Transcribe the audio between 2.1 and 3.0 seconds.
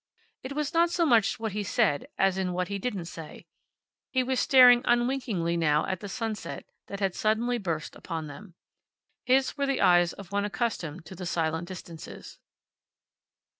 as in what he